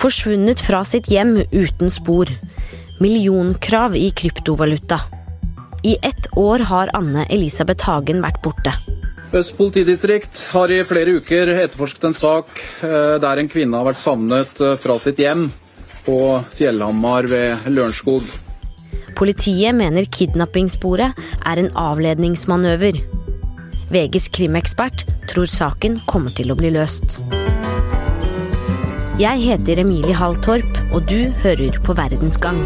[0.00, 2.30] Forsvunnet fra sitt hjem uten spor.
[3.04, 5.00] Millionkrav i kryptovaluta.
[5.82, 8.72] I ett år har Anne Elisabeth Hagen vært borte.
[9.36, 12.48] Øst politidistrikt har i flere uker etterforsket en sak
[12.82, 15.50] eh, der en kvinne har vært savnet eh, fra sitt hjem
[16.06, 16.16] på
[16.56, 18.24] Fjellhamar ved Lørenskog.
[19.20, 23.02] Politiet mener kidnappingssporet er en avledningsmanøver.
[23.92, 27.20] VGs krimekspert tror saken kommer til å bli løst.
[29.20, 32.56] Jeg heter Emilie Hall Torp, og du hører på Verdensgang.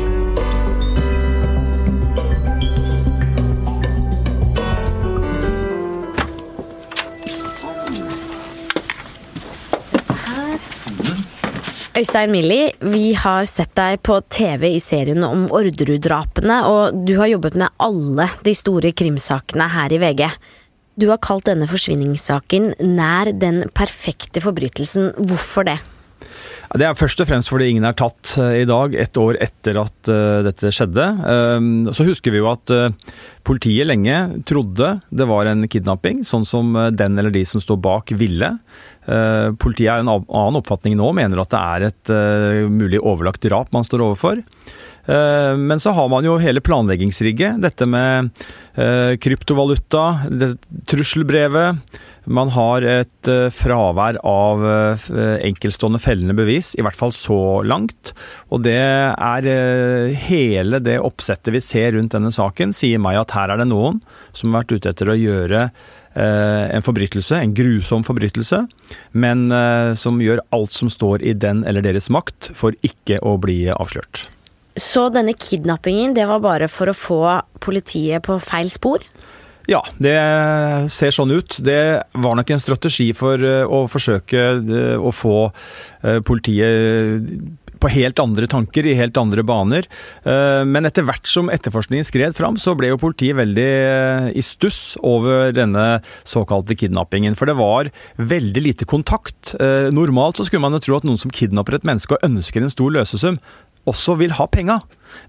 [11.98, 17.32] Øystein Millie, vi har sett deg på TV i serien om Orderud-drapene, og du har
[17.32, 20.22] jobbet med alle de store krimsakene her i VG.
[21.02, 25.10] Du har kalt denne forsvinningssaken nær den perfekte forbrytelsen.
[25.18, 25.80] Hvorfor det?
[26.74, 29.76] Det er først og fremst fordi ingen er tatt eh, i dag, ett år etter
[29.78, 31.04] at uh, dette skjedde.
[31.22, 32.88] Um, så husker vi jo at uh,
[33.46, 34.16] politiet lenge
[34.48, 38.56] trodde det var en kidnapping, sånn som den eller de som står bak ville.
[39.04, 42.12] Politiet er en annen oppfatning nå, mener at det er et
[42.72, 44.40] mulig overlagt drap man står overfor.
[45.06, 47.60] Eh, men så har man jo hele planleggingsrigget.
[47.62, 48.30] Dette med
[48.74, 50.04] eh, kryptovaluta,
[50.88, 52.00] trusselbrevet.
[52.24, 54.62] Man har et eh, fravær av
[55.44, 58.14] enkeltstående fellende bevis, i hvert fall så langt.
[58.48, 59.48] Og det er
[60.24, 64.00] hele det oppsettet vi ser rundt denne saken, sier meg at her er det noen
[64.32, 65.68] som har vært ute etter å gjøre
[66.14, 68.60] en forbrytelse, en grusom forbrytelse,
[69.18, 69.48] men
[69.98, 74.28] som gjør alt som står i den eller deres makt for ikke å bli avslørt.
[74.74, 77.20] Så denne kidnappingen, det var bare for å få
[77.62, 79.04] politiet på feil spor?
[79.70, 80.14] Ja, det
[80.92, 81.56] ser sånn ut.
[81.64, 81.80] Det
[82.20, 87.30] var nok en strategi for eh, å forsøke eh, å få eh, politiet
[87.80, 89.84] på helt andre tanker, i helt andre baner.
[90.24, 93.66] Men etter hvert som etterforskningen skred fram, så ble jo politiet veldig
[94.32, 97.36] i stuss over denne såkalte kidnappingen.
[97.36, 99.52] For det var veldig lite kontakt.
[99.92, 102.72] Normalt så skulle man jo tro at noen som kidnapper et menneske og ønsker en
[102.72, 103.36] stor løsesum,
[103.90, 104.80] også vil ha penga.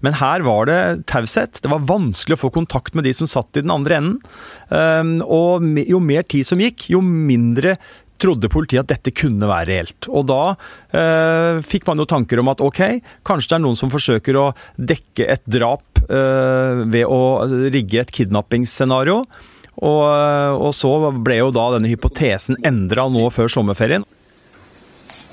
[0.04, 0.80] Men her var det
[1.10, 1.60] taushet.
[1.62, 4.16] Det var vanskelig å få kontakt med de som satt i den andre enden.
[4.74, 7.76] Ehm, og jo mer tid som gikk, jo mindre
[8.20, 10.08] trodde politiet at dette kunne være reelt.
[10.08, 10.40] Og da
[10.96, 12.80] eh, fikk man jo tanker om at ok,
[13.26, 14.46] kanskje det er noen som forsøker å
[14.76, 17.20] dekke et drap eh, ved å
[17.72, 19.20] rigge et kidnappingsscenario.
[19.76, 24.06] Og, eh, og så ble jo da denne hypotesen endra nå før sommerferien.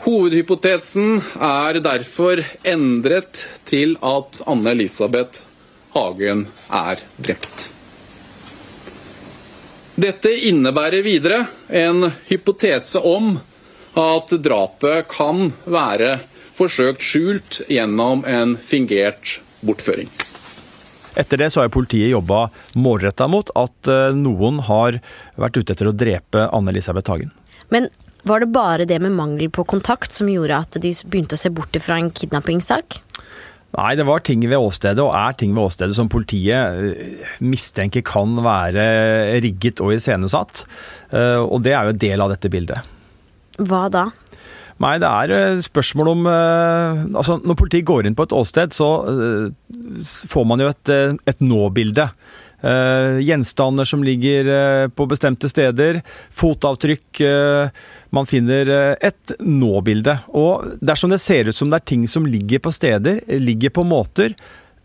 [0.04, 5.46] Hovedhypotesen er derfor endret til at Anne-Elisabeth
[5.94, 7.70] Hagen er drept.
[9.96, 13.38] Dette innebærer videre en hypotese om
[13.96, 16.18] at drapet kan være
[16.58, 20.12] forsøkt skjult gjennom en fingert bortføring.
[21.16, 25.00] Etter det så har politiet jobba målretta mot at eh, noen har
[25.40, 27.32] vært ute etter å drepe Anne-Elisabeth Hagen.
[27.72, 27.88] Men
[28.28, 31.52] var det bare det med mangel på kontakt som gjorde at de begynte å se
[31.54, 33.02] bort fra en kidnappingssak?
[33.74, 38.04] Nei, det var ting ved åstedet, og er ting ved åstedet som politiet eh, mistenker
[38.06, 38.84] kan være
[39.42, 40.66] rigget og iscenesatt.
[41.10, 42.92] Eh, og det er jo en del av dette bildet.
[43.58, 44.06] Hva da?
[44.84, 48.92] Nei, det er eh, spørsmål om Altså, når politiet går inn på et åsted, så
[50.30, 50.94] får man jo et,
[51.34, 52.12] et nå-bilde.
[52.64, 56.00] Uh, gjenstander som ligger uh, på bestemte steder.
[56.32, 57.20] Fotavtrykk.
[57.20, 57.68] Uh,
[58.16, 58.70] man finner
[59.04, 60.16] et nå-bilde.
[60.32, 63.84] Og dersom det ser ut som det er ting som ligger på steder, ligger på
[63.88, 64.38] måter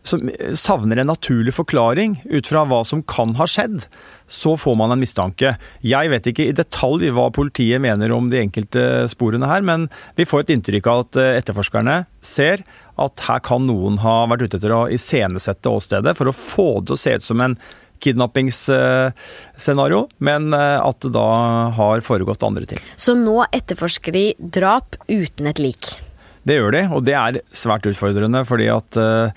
[0.08, 3.86] som savner en naturlig forklaring ut fra hva som kan ha skjedd,
[4.28, 5.54] så får man en mistanke.
[5.84, 10.28] Jeg vet ikke i detalj hva politiet mener om de enkelte sporene her, men vi
[10.28, 12.64] får et inntrykk av at etterforskerne ser
[12.98, 16.88] at her kan noen ha vært ute etter å iscenesette åstedet for å få det
[16.88, 17.54] til å se ut som en
[18.02, 21.28] kidnappingsscenario, men eh, at det da
[21.74, 22.78] har foregått andre ting.
[22.96, 26.07] Så nå etterforsker de drap uten et lik?
[26.48, 28.44] Det gjør de, og det er svært utfordrende.
[28.48, 29.28] fordi at uh,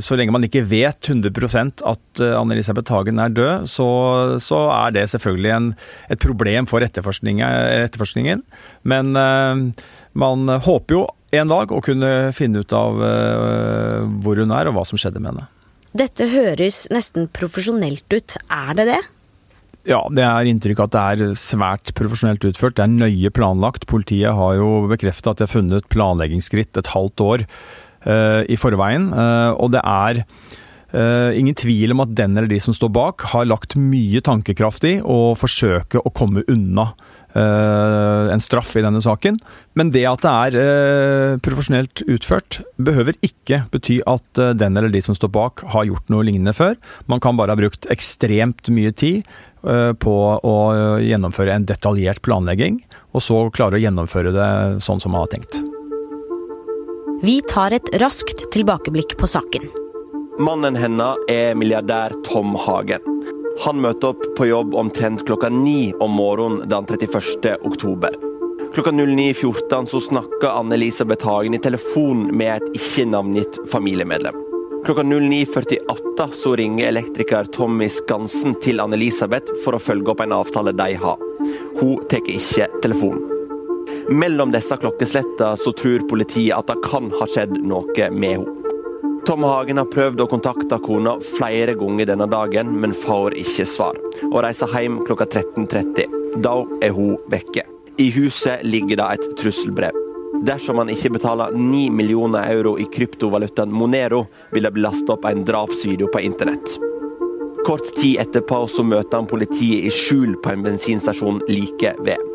[0.00, 1.30] så lenge man ikke vet 100
[1.88, 3.88] at Anne-Elisabeth Hagen er død, så,
[4.40, 5.70] så, er det selvfølgelig en,
[6.08, 8.44] et problem for etterforskningen.
[8.84, 9.72] Men uh,
[10.12, 11.06] man håper jo
[11.36, 15.22] en dag å kunne finne ut av uh, hvor hun er og hva som skjedde
[15.22, 15.48] med henne.
[15.90, 19.00] Dette høres nesten profesjonelt ut, er det det?
[19.88, 22.76] Ja, det er inntrykk at det er svært profesjonelt utført.
[22.76, 23.88] Det er nøye planlagt.
[23.88, 27.46] Politiet har jo bekrefta at de har funnet planleggingsskritt et halvt år
[28.04, 29.08] uh, i forveien.
[29.14, 30.20] Uh, og det er
[30.92, 34.84] uh, ingen tvil om at den eller de som står bak, har lagt mye tankekraft
[34.84, 36.92] i å forsøke å komme unna
[37.30, 39.36] en straff i denne saken.
[39.78, 45.14] Men det at det er profesjonelt utført, behøver ikke bety at den eller de som
[45.14, 46.74] står bak, har gjort noe lignende før.
[47.06, 49.22] Man kan bare ha brukt ekstremt mye tid
[49.60, 50.56] på å
[51.04, 52.80] gjennomføre en detaljert planlegging,
[53.12, 54.50] og så klare å gjennomføre det
[54.84, 55.60] sånn som man har tenkt.
[57.20, 59.66] Vi tar et raskt tilbakeblikk på saken.
[60.40, 63.04] Mannen hennes er milliardær Tom Hagen.
[63.66, 67.58] Han møter opp på jobb omtrent klokka ni om morgenen den 31.
[67.60, 68.16] oktober.
[68.72, 74.49] Klokka 09.14 så snakker Anne-Elisabeth Hagen i telefon med et ikke navngitt familiemedlem.
[74.84, 80.72] Klokka 09.48 så ringer elektriker Tommy Skansen til Anne-Elisabeth for å følge opp en avtale
[80.72, 81.20] de har.
[81.80, 83.26] Hun tar ikke telefonen.
[84.10, 88.56] Mellom disse klokkeslettene så tror politiet at det kan ha skjedd noe med henne.
[89.28, 94.00] Tom Hagen har prøvd å kontakte kona flere ganger denne dagen, men får ikke svar.
[94.30, 96.40] Og reiser hjem klokka 13.30.
[96.40, 97.68] Da er hun vekke.
[98.00, 99.99] I huset ligger det et trusselbrev.
[100.46, 105.26] Dersom han ikke betaler 9 millioner euro i kryptovalutaen Monero, vil det bli lastet opp
[105.28, 106.78] en drapsvideo på internett.
[107.66, 112.30] Kort tid etterpå så møter han politiet i skjul på en bensinstasjon like ved.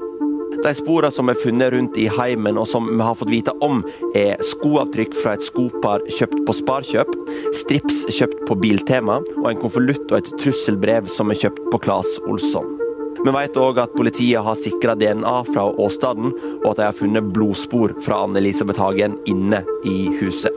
[0.61, 3.81] De sporene som er funnet rundt i heimen og som vi har fått vite om,
[4.17, 7.11] er skoavtrykk fra et skopar kjøpt på Sparkjøp,
[7.57, 12.17] strips kjøpt på Biltema, og en konvolutt og et trusselbrev som er kjøpt på Claes
[12.29, 12.74] Olsson.
[13.23, 16.31] Vi vet òg at politiet har sikra DNA fra åstedet,
[16.61, 20.53] og at de har funnet blodspor fra Anne-Elisabeth Hagen inne i huset.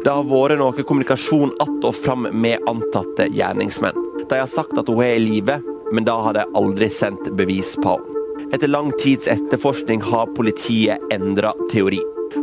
[0.00, 4.06] Det har vært noe kommunikasjon att og fram med antatte gjerningsmenn.
[4.28, 5.60] De har sagt at hun er i live,
[5.92, 8.16] men da har de aldri sendt bevis på henne.
[8.54, 12.00] Etter lang tids etterforskning har politiet endra teori.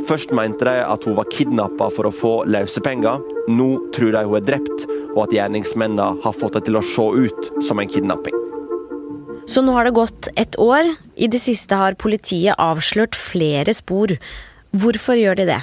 [0.08, 3.24] Først mente de at hun var kidnappa for å få løsepenger.
[3.50, 7.08] Nå tror de hun er drept, og at gjerningsmennene har fått det til å se
[7.28, 8.37] ut som en kidnapping.
[9.48, 10.92] Så nå har det gått et år.
[11.16, 14.18] I det siste har politiet avslørt flere spor.
[14.76, 15.62] Hvorfor gjør de det?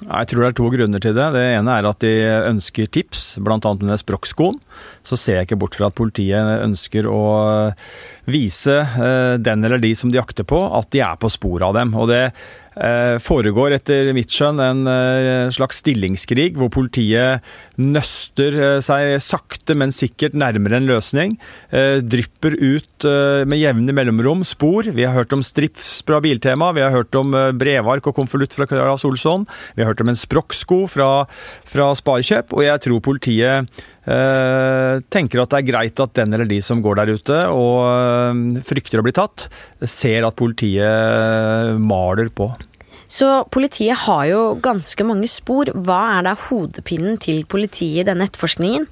[0.00, 1.26] Jeg tror det er to grunner til det.
[1.34, 2.12] Det ene er at de
[2.48, 3.58] ønsker tips, bl.a.
[3.60, 4.56] med språkskoen.
[5.04, 7.20] Så ser jeg ikke bort fra at politiet ønsker å
[8.30, 11.76] vise eh, den eller de som de jakter på, at de er på sporet av
[11.76, 11.92] dem.
[12.00, 12.59] Og det Eh,
[13.20, 17.42] foregår etter mitt skjønn en eh, slags stillingskrig, hvor politiet
[17.80, 21.36] nøster eh, seg sakte, men sikkert nærmere en løsning.
[21.70, 23.06] Drypper ut
[23.48, 24.86] med jevne mellomrom spor.
[24.94, 28.66] Vi har hørt om strips fra Biltema, vi har hørt om brevark og konvolutt fra
[28.70, 29.46] Claes Olsson.
[29.74, 31.10] Vi har hørt om en sprokksko fra,
[31.68, 33.80] fra Sparkjøp, og jeg tror politiet
[35.12, 39.00] tenker at det er greit at den eller de som går der ute og frykter
[39.02, 39.46] å bli tatt,
[39.84, 42.50] ser at politiet maler på.
[43.10, 45.72] Så politiet har jo ganske mange spor.
[45.74, 48.86] Hva er da hodepinen til politiet i denne etterforskningen?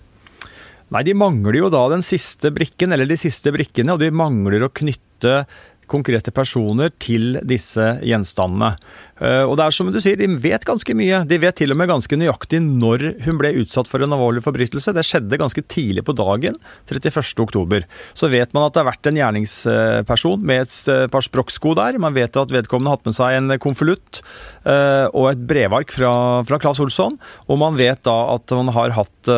[0.88, 4.64] Nei, De mangler jo da den siste brikken, eller de siste brikkene, og de mangler
[4.64, 5.44] å knytte
[5.88, 8.74] konkrete personer til disse gjenstandene.
[9.18, 11.22] Eh, og det er som du sier, de vet ganske mye.
[11.28, 14.94] De vet til og med ganske nøyaktig når hun ble utsatt for en alvorlig forbrytelse.
[14.94, 16.58] Det skjedde ganske tidlig på dagen,
[16.90, 17.86] 31.10.
[18.18, 21.98] Så vet man at det har vært en gjerningsperson med et eh, par sprokksko der.
[22.02, 24.22] Man vet at vedkommende har hatt med seg en konvolutt
[24.64, 26.12] eh, og et brevark fra,
[26.48, 27.18] fra Claes Olsson.
[27.48, 29.30] Og man vet da at man har hatt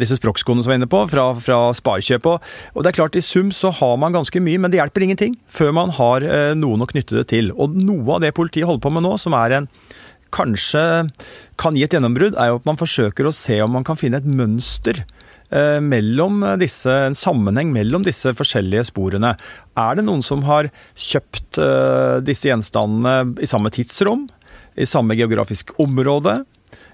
[0.00, 2.26] disse sprokkskoene som er inne på, fra, fra Sparkjøp.
[2.28, 5.36] Og det er klart, i sum så har man ganske mye, men det hjelper ingenting
[5.52, 6.24] før man har
[6.58, 7.50] noen å knytte det til.
[7.56, 9.70] Og noe av det politiet holder på med nå, som er en
[10.32, 10.84] kanskje
[11.60, 14.20] kan gi et gjennombrudd, er jo at man forsøker å se om man kan finne
[14.22, 15.02] et mønster
[15.52, 19.34] eh, mellom disse, en sammenheng mellom disse forskjellige sporene.
[19.78, 24.26] Er det noen som har kjøpt eh, disse gjenstandene i samme tidsrom?
[24.72, 26.40] I samme geografisk område?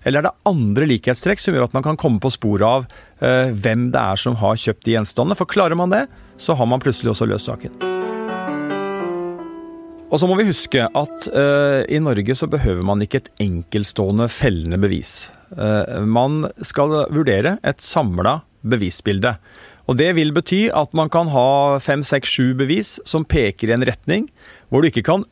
[0.06, 2.88] Eller er det andre likhetstrekk som gjør at man kan komme på sporet av
[3.22, 5.38] eh, hvem det er som har kjøpt de gjenstandene?
[5.38, 6.06] For klarer man det,
[6.38, 7.87] så har man plutselig også løst saken.
[10.08, 14.28] Og så må vi huske at uh, i Norge så behøver man ikke et enkeltstående
[14.32, 15.28] fellende bevis.
[15.52, 19.34] Uh, man skal vurdere et samla bevisbilde.
[19.88, 23.76] Og Det vil bety at man kan ha fem, seks, sju bevis som peker i
[23.76, 24.28] en retning,
[24.68, 25.24] hvor du ikke kan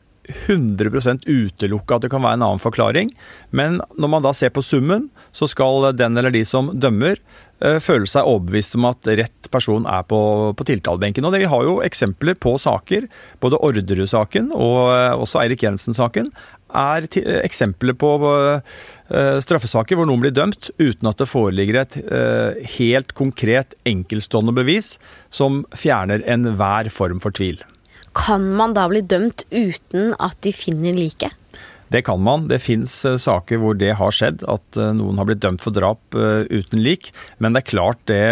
[0.47, 3.11] 100% utelukke at det kan være en annen forklaring.
[3.55, 7.21] Men når man da ser på summen, så skal den eller de som dømmer,
[7.57, 10.19] Eh, føle seg overbevist om at rett person er på,
[10.53, 11.25] på tiltalebenken.
[11.25, 13.07] Og det, Vi har jo eksempler på saker,
[13.41, 16.29] både Orderud-saken og eh, også Eirik Jensen-saken,
[16.77, 17.05] er
[17.47, 18.09] eksempler på
[19.39, 21.95] straffesaker hvor noen blir dømt uten at det foreligger et
[22.73, 24.97] helt konkret enkeltstående bevis
[25.31, 27.63] som fjerner enhver form for tvil.
[28.17, 31.35] Kan man da bli dømt uten at de finner liket?
[31.87, 32.47] Det kan man.
[32.51, 35.75] Det fins eh, saker hvor det har skjedd, at eh, noen har blitt dømt for
[35.75, 37.13] drap eh, uten lik.
[37.39, 38.23] Men det er klart det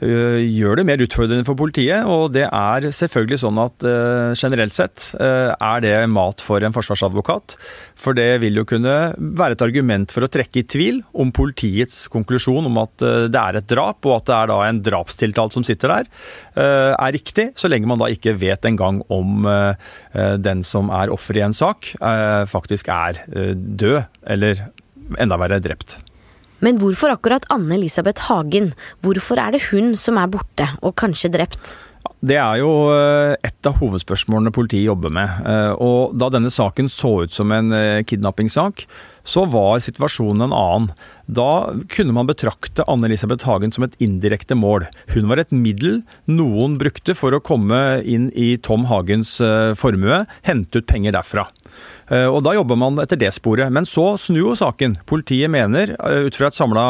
[0.00, 2.04] gjør det mer utfordrende for politiet.
[2.04, 3.86] Og det er selvfølgelig sånn at
[4.36, 7.56] generelt sett er det mat for en forsvarsadvokat.
[7.96, 12.04] For det vil jo kunne være et argument for å trekke i tvil om politiets
[12.12, 15.64] konklusjon om at det er et drap, og at det er da en drapstiltalt som
[15.66, 16.10] sitter der,
[16.56, 19.48] er riktig, så lenge man da ikke vet engang om
[20.12, 21.94] den som er offer i en sak,
[22.52, 23.24] faktisk er
[23.56, 24.68] død, eller
[25.22, 26.00] enda verre drept.
[26.64, 28.72] Men hvorfor akkurat Anne Elisabeth Hagen?
[29.04, 31.74] Hvorfor er det hun som er borte, og kanskje drept?
[32.24, 35.42] Det er jo eh, et av hovedspørsmålene politiet jobber med.
[35.44, 38.86] Eh, og da denne saken så ut som en eh, kidnappingssak,
[39.26, 40.88] så var situasjonen en annen.
[41.28, 44.86] Da kunne man betrakte Anne Elisabeth Hagen som et indirekte mål.
[45.12, 49.34] Hun var et middel noen brukte for å komme inn i Tom Hagens
[49.74, 51.48] formue, hente ut penger derfra.
[52.30, 53.74] Og Da jobber man etter det sporet.
[53.74, 54.94] Men så snur jo saken.
[55.10, 56.86] Politiet mener, ut fra et samla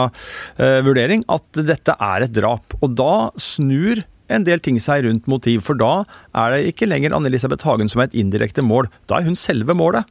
[0.84, 2.76] vurdering, at dette er et drap.
[2.84, 6.04] Og da snur en del ting seg rundt motiv, for da
[6.34, 8.90] er det ikke lenger Anne-Elisabeth Hagen som er et indirekte mål.
[9.10, 10.08] Da er hun selve målet.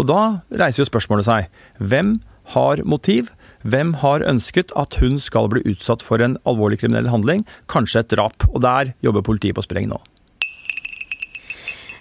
[0.00, 1.50] Og da reiser jo spørsmålet seg.
[1.78, 2.16] Hvem
[2.54, 3.30] har motiv?
[3.62, 8.10] Hvem har ønsket at hun skal bli utsatt for en alvorlig kriminell handling, kanskje et
[8.16, 8.48] drap?
[8.50, 10.00] Og der jobber politiet på spreng nå.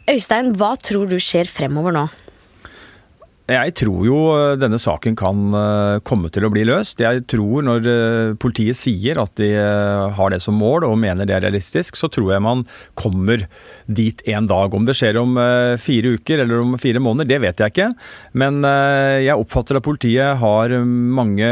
[0.10, 2.08] Øystein, hva tror du skjer fremover nå?
[3.50, 7.02] Jeg tror jo eh, denne saken kan eh, komme til å bli løst.
[7.02, 9.50] Jeg tror når eh, politiet sier at de
[10.16, 12.64] har det som mål og mener det er realistisk, så tror jeg man
[13.00, 13.48] kommer
[13.90, 14.74] dit en dag.
[14.74, 15.36] Om det skjer om
[15.82, 17.90] fire uker eller om fire måneder, det vet jeg ikke.
[18.38, 18.62] Men
[19.24, 21.50] jeg oppfatter at politiet har mange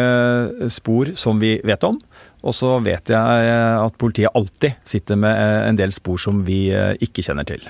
[0.72, 2.00] spor som vi vet om.
[2.46, 3.52] Og så vet jeg
[3.84, 5.36] at politiet alltid sitter med
[5.68, 6.68] en del spor som vi
[7.04, 7.68] ikke kjenner til.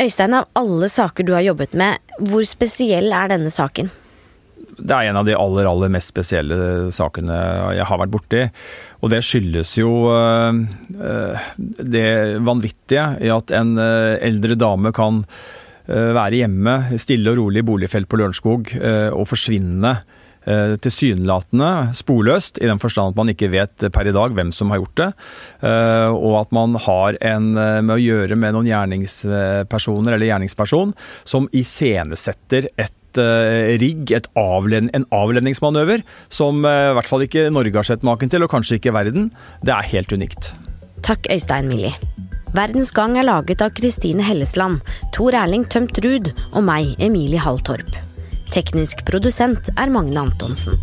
[0.00, 3.90] Øystein, av alle saker du har jobbet med, hvor spesiell er denne saken?
[4.82, 6.56] Det er en av de aller, aller mest spesielle
[6.96, 7.36] sakene
[7.76, 8.46] jeg har vært borti.
[9.04, 10.56] Og det skyldes jo uh,
[11.58, 12.06] det
[12.42, 15.26] vanvittige i at en uh, eldre dame kan
[15.92, 16.72] være hjemme,
[17.02, 18.68] stille og rolig i boligfelt på Lørenskog,
[19.18, 24.34] og forsvinne Eh, tilsynelatende sporløst, i den forstand at man ikke vet per i dag
[24.36, 25.10] hvem som har gjort det.
[25.68, 30.96] Eh, og at man har en eh, med å gjøre med noen gjerningspersoner eller gjerningsperson
[31.22, 36.00] som iscenesetter et rigg, et avled, en avledningsmanøver,
[36.32, 39.26] som i hvert fall ikke Norge har sett maken til, og kanskje ikke verden.
[39.60, 40.54] Det er helt unikt.
[41.04, 41.92] Takk, Øystein Millie.
[42.56, 44.80] Verdens Gang er laget av Kristine Hellesland,
[45.12, 48.11] Tor Erling Tømt Ruud og meg, Emilie Halltorp.
[48.52, 50.76] Teknisk produsent er Magne Antonsen.